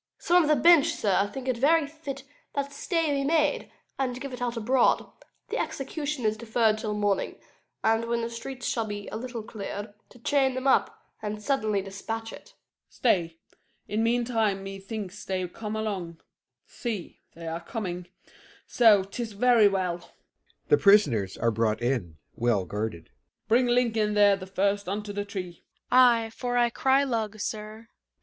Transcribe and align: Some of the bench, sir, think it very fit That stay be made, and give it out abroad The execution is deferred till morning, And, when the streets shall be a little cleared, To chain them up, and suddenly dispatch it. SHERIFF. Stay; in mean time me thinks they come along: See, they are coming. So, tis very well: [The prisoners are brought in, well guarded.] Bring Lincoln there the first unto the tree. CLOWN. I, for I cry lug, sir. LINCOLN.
Some 0.17 0.41
of 0.41 0.49
the 0.49 0.55
bench, 0.55 0.87
sir, 0.93 1.29
think 1.31 1.47
it 1.47 1.57
very 1.57 1.85
fit 1.85 2.23
That 2.55 2.73
stay 2.73 3.11
be 3.11 3.23
made, 3.23 3.71
and 3.99 4.19
give 4.19 4.33
it 4.33 4.41
out 4.41 4.57
abroad 4.57 5.05
The 5.49 5.59
execution 5.59 6.25
is 6.25 6.37
deferred 6.37 6.79
till 6.79 6.95
morning, 6.95 7.39
And, 7.83 8.05
when 8.05 8.21
the 8.21 8.29
streets 8.31 8.65
shall 8.67 8.87
be 8.87 9.07
a 9.09 9.15
little 9.15 9.43
cleared, 9.43 9.93
To 10.09 10.17
chain 10.17 10.55
them 10.55 10.65
up, 10.65 10.99
and 11.21 11.39
suddenly 11.39 11.83
dispatch 11.83 12.33
it. 12.33 12.55
SHERIFF. 12.89 12.89
Stay; 12.89 13.37
in 13.87 14.01
mean 14.01 14.25
time 14.25 14.63
me 14.63 14.79
thinks 14.79 15.23
they 15.23 15.47
come 15.47 15.75
along: 15.75 16.19
See, 16.65 17.19
they 17.35 17.45
are 17.47 17.61
coming. 17.61 18.07
So, 18.65 19.03
tis 19.03 19.33
very 19.33 19.67
well: 19.67 20.09
[The 20.69 20.79
prisoners 20.79 21.37
are 21.37 21.51
brought 21.51 21.79
in, 21.79 22.17
well 22.35 22.65
guarded.] 22.65 23.11
Bring 23.47 23.67
Lincoln 23.67 24.15
there 24.15 24.35
the 24.35 24.47
first 24.47 24.89
unto 24.89 25.13
the 25.13 25.25
tree. 25.25 25.63
CLOWN. 25.91 25.99
I, 26.25 26.29
for 26.31 26.57
I 26.57 26.71
cry 26.71 27.03
lug, 27.03 27.39
sir. 27.39 27.81
LINCOLN. 27.89 27.89